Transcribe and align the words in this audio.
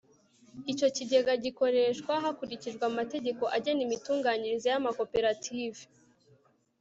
icyo 0.71 0.87
kigega 0.95 1.33
gikoreshywa 1.43 2.13
hakurikijwe 2.23 2.83
amategeko 2.91 3.43
agena 3.57 3.81
imitunganyirize 3.85 4.67
y'amakoperative 4.73 5.79